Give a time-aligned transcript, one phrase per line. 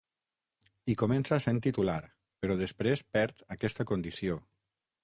[0.89, 1.99] Hi comença sent titular,
[2.45, 4.43] però després perd aquesta condició.